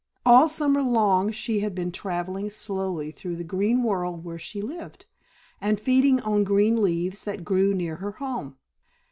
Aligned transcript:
All 0.25 0.47
summer 0.47 0.81
long 0.81 1.29
she 1.29 1.59
had 1.59 1.75
been 1.75 1.91
travelling 1.91 2.49
slowly 2.49 3.11
through 3.11 3.35
the 3.35 3.43
green 3.43 3.83
world 3.83 4.25
where 4.25 4.39
she 4.39 4.59
lived, 4.59 5.05
and 5.61 5.79
feeding 5.79 6.19
on 6.21 6.39
the 6.39 6.45
green 6.45 6.81
leaves 6.81 7.23
that 7.25 7.45
grew 7.45 7.75
near 7.75 7.97
her 7.97 8.13
home. 8.13 8.57